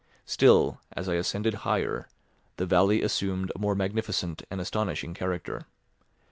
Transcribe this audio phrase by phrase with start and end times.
[0.25, 2.07] Still, as I ascended higher,
[2.57, 5.67] the valley assumed a more magnificent and astonishing character.